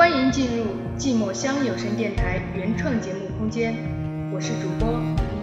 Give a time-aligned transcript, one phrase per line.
[0.00, 0.64] 欢迎进入
[0.98, 3.74] 寂寞乡有声电台原创节目空间，
[4.32, 4.98] 我是主播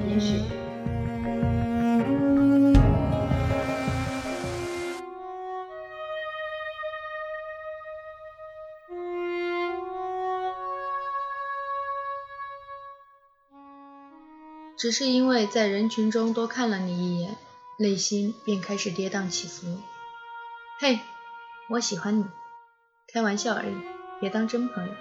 [0.09, 0.43] 严雪。
[14.75, 17.37] 只是因为在人群中多看了你一眼，
[17.77, 19.77] 内心便开始跌宕起伏。
[20.79, 20.99] 嘿，
[21.69, 22.25] 我喜欢你，
[23.13, 24.91] 开玩笑而已，别当真朋友。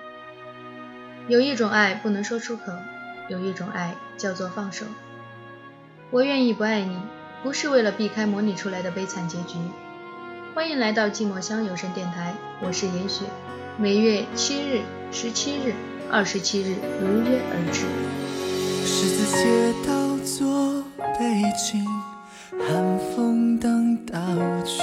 [1.28, 2.72] 有一种爱不能说出口，
[3.28, 4.84] 有一种爱叫做放手。
[6.10, 6.96] 我愿意不爱你，
[7.42, 9.56] 不是为了避开模拟出来的悲惨结局。
[10.55, 13.24] 欢迎来到寂寞乡有声电台，我是严雪，
[13.78, 15.74] 每月七日、十七日、
[16.10, 17.86] 二十七日如约而至。
[18.86, 20.83] 十字街道做
[21.19, 21.84] 背景，
[22.66, 24.19] 寒风当道
[24.64, 24.83] 具，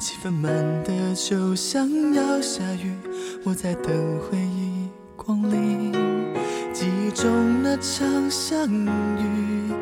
[0.00, 0.50] 气氛满
[0.82, 2.96] 的就像要下雨。
[3.44, 5.92] 我在等回忆光临，
[6.72, 9.72] 记忆中那场相遇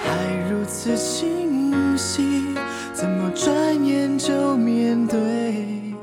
[0.00, 2.42] 还如此清晰，
[2.92, 5.94] 怎么转眼就面对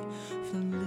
[0.49, 0.77] 分离？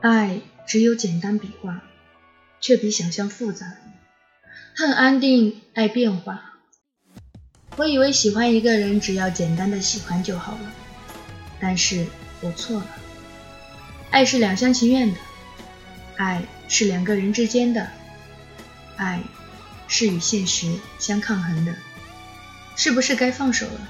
[0.00, 1.82] 爱只有简单笔画，
[2.60, 3.66] 却比想象复杂。
[4.74, 6.49] 恨安定，爱变化。
[7.80, 10.70] 我以为喜欢一个人只要简单的喜欢就好了，
[11.58, 12.04] 但是
[12.42, 12.86] 我错了。
[14.10, 15.18] 爱是两厢情愿的，
[16.16, 17.88] 爱是两个人之间的，
[18.96, 19.22] 爱
[19.88, 21.74] 是与现实相抗衡的。
[22.76, 23.88] 是不是该放手了？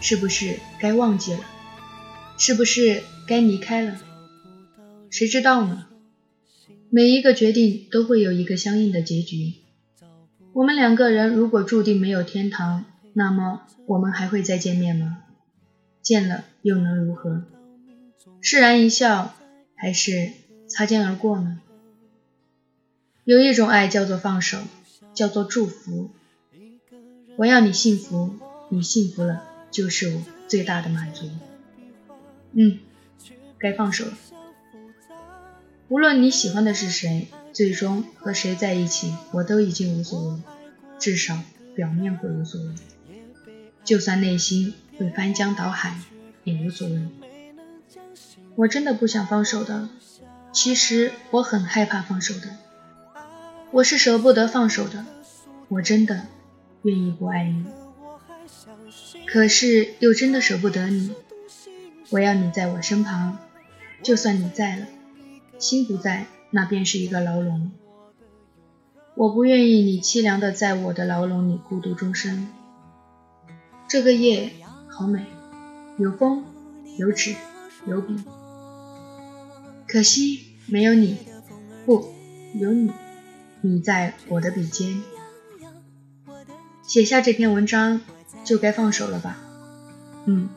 [0.00, 1.40] 是不是该忘记了？
[2.38, 4.00] 是不是该离开了？
[5.10, 5.86] 谁知道呢？
[6.88, 9.52] 每一个决定都会有一个相应的结局。
[10.54, 15.24] 我们两个人如果注定没有天堂，那么我们还会再见面吗？
[16.00, 17.44] 见了又能如何？
[18.40, 19.34] 释然一笑，
[19.74, 20.32] 还是
[20.66, 21.60] 擦肩而过呢？
[23.24, 24.58] 有一种爱叫做放手，
[25.14, 26.10] 叫做祝福。
[27.36, 28.34] 我要你幸福，
[28.68, 31.30] 你幸福了，就是我最大的满足。
[32.52, 32.78] 嗯，
[33.58, 34.12] 该放手了。
[35.88, 40.42] 无论你喜欢的是谁，最终和谁在一起，我都已经无所谓，
[40.98, 41.38] 至少
[41.74, 42.74] 表面会无所谓。
[43.84, 45.96] 就算内心会翻江倒海，
[46.44, 47.08] 也无所谓。
[48.56, 49.88] 我真的不想放手的，
[50.52, 52.56] 其实我很害怕放手的，
[53.70, 55.04] 我是舍不得放手的，
[55.68, 56.26] 我真的
[56.82, 57.64] 愿意不爱你，
[59.26, 61.14] 可是又真的舍不得你。
[62.10, 63.38] 我要你在我身旁，
[64.02, 64.86] 就算你在了。
[65.58, 67.72] 心不在，那便是一个牢笼。
[69.14, 72.48] 我不愿意你凄凉的在我的牢笼里孤独终生。
[73.92, 74.50] 这个夜
[74.88, 75.26] 好美，
[75.98, 76.42] 有风，
[76.96, 77.36] 有纸，
[77.86, 78.16] 有笔，
[79.86, 81.18] 可惜没有你。
[81.84, 82.10] 不，
[82.54, 82.90] 有你，
[83.60, 85.02] 你在我的笔尖。
[86.82, 88.00] 写下这篇文章，
[88.44, 89.36] 就该放手了吧？
[90.24, 90.48] 嗯，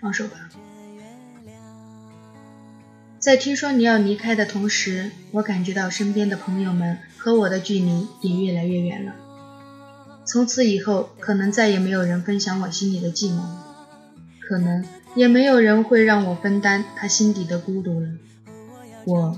[0.00, 0.50] 放手吧。
[3.20, 9.14] 在听说你要离开的同时，我感觉到身边的朋友们和我的距离也越来越远了。
[10.30, 13.66] 从此以后，可能再也没有人分享我心里的寂寞了，
[14.38, 14.84] 可能
[15.16, 18.08] 也没有人会让我分担他心底的孤独了。
[19.06, 19.36] 我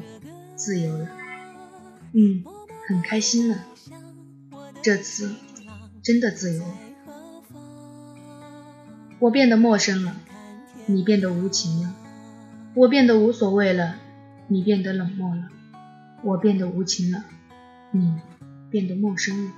[0.54, 1.08] 自由了，
[2.12, 2.44] 嗯，
[2.86, 3.56] 很开心了。
[4.82, 5.34] 这次
[6.02, 6.74] 真的自由了。
[9.18, 10.14] 我变得陌生了，
[10.84, 11.94] 你变得无情了。
[12.74, 13.94] 我变得无所谓了，
[14.46, 15.44] 你变得冷漠了；
[16.22, 17.24] 我变得无情了，
[17.92, 18.20] 你
[18.68, 19.52] 变得陌生了。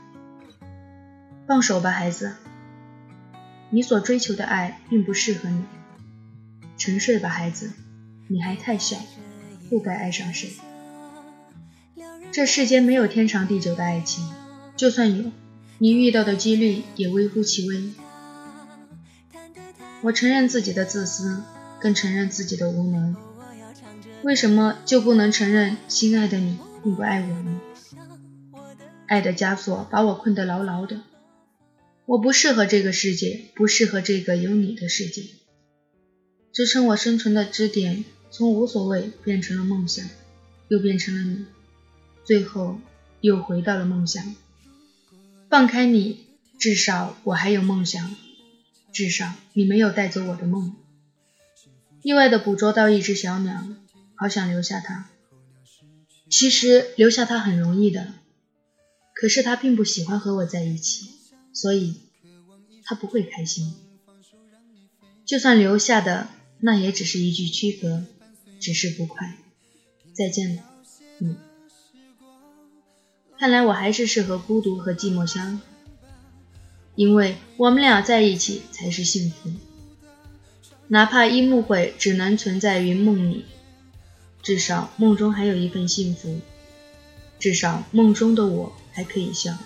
[1.47, 2.35] 放手吧，孩子，
[3.71, 5.65] 你所追求的爱并不适合你。
[6.77, 7.73] 沉睡吧，孩子，
[8.29, 8.97] 你还太小，
[9.71, 10.53] 不该爱上谁。
[12.33, 14.29] 这世间没有天长地久的爱情，
[14.77, 15.31] 就算有，
[15.79, 17.93] 你遇到的几率也微乎其微。
[20.03, 21.43] 我承认自己的自私。
[21.81, 23.15] 更承认自己的无能，
[24.23, 27.61] 为什么就不能承认心爱的你并不爱我呢？
[29.07, 31.03] 爱的枷锁把我困得牢牢的，
[32.07, 35.23] 我不适合这个世界，不适合这个有你的世界。
[36.53, 40.09] 支撑我生存的支点，从无所谓变成了梦想，
[40.69, 41.47] 又变成了你，
[42.25, 42.79] 最后
[43.21, 44.35] 又回到了梦想。
[45.49, 46.27] 放开你，
[46.59, 48.15] 至少我还有梦想，
[48.93, 50.77] 至少你没有带走我的梦。
[52.03, 53.67] 意外的捕捉到一只小鸟，
[54.15, 55.09] 好想留下它。
[56.29, 58.13] 其实留下它很容易的，
[59.15, 61.14] 可是它并不喜欢和我在一起，
[61.55, 61.95] 所以
[62.85, 63.75] 他不会开心。
[65.25, 66.29] 就算留下的，
[66.59, 68.05] 那也只是一句区隔，
[68.61, 69.39] 只是不快。
[70.13, 70.63] 再见了，
[71.21, 71.37] 嗯。
[73.39, 75.61] 看来我还是适合孤独和寂寞相，
[76.95, 79.51] 因为我们俩在一起才是幸福。
[80.89, 83.47] 哪怕一幕会只能存在于梦里，
[84.43, 86.41] 至少梦中还有一份幸福，
[87.39, 89.57] 至少梦中的我还可以笑，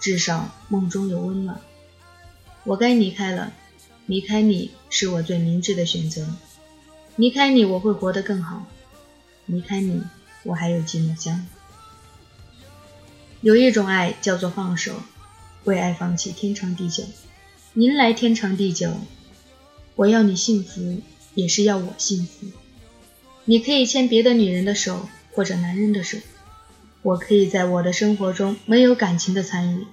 [0.00, 1.60] 至少梦中有温暖。
[2.64, 3.52] 我该离开了，
[4.06, 6.26] 离开你是我最明智的选择。
[7.16, 8.66] 离开你，我会活得更好。
[9.46, 10.02] 离开你，
[10.42, 11.46] 我还有寂寞香。
[13.42, 15.02] 有一种爱叫做放手，
[15.64, 17.04] 为爱放弃天长地久。
[17.74, 18.92] 您来天长地久。
[19.96, 21.02] 我要你幸福，
[21.34, 22.46] 也是要我幸福。
[23.44, 26.18] 你可以牵别的女人的手，或者男人的手。
[27.02, 29.86] 我可以在我的生活中没有感情的参与。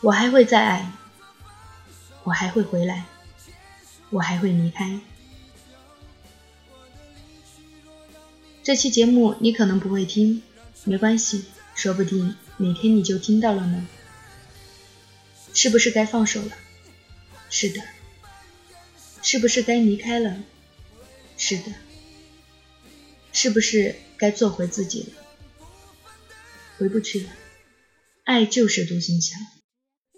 [0.00, 0.92] 我还会再爱，
[2.24, 3.04] 我还会回来，
[4.10, 5.00] 我还会离开。
[8.62, 10.42] 这期节目你可能不会听，
[10.84, 13.86] 没关系，说不定哪天你就听到了呢。
[15.52, 16.52] 是不是该放手了？
[17.48, 17.80] 是的。
[19.22, 20.36] 是不是该离开了？
[21.36, 21.72] 是的。
[23.32, 25.23] 是不是该做回自己了？
[26.78, 27.30] 回不去了。
[28.24, 29.36] 爱就是独行侠，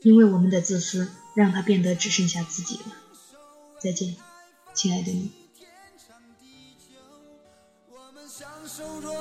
[0.03, 2.93] 因为我们的自私，让他变得只剩下自己了。
[3.81, 4.17] 再见，
[4.75, 5.32] 亲爱的你。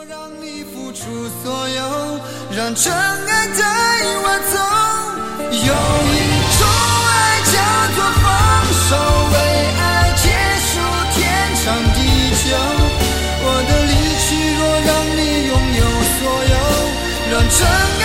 [0.09, 2.19] 让你付出所有，
[2.51, 3.63] 让尘埃带
[4.21, 4.55] 我走。
[5.49, 5.73] 有
[6.11, 6.15] 一
[6.57, 6.61] 种
[7.07, 7.13] 爱
[7.53, 7.55] 叫
[7.95, 8.25] 做放
[8.85, 8.91] 手，
[9.31, 9.35] 为
[9.79, 9.83] 爱
[10.17, 10.25] 结
[10.61, 10.69] 束
[11.13, 11.15] 天
[11.63, 11.65] 长
[11.95, 11.97] 地
[12.49, 12.84] 久。
[17.47, 18.04] 真